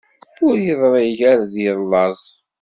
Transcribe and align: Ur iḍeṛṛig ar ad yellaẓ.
Ur 0.45 0.55
iḍeṛṛig 0.71 1.19
ar 1.31 1.37
ad 1.45 1.53
yellaẓ. 1.65 2.23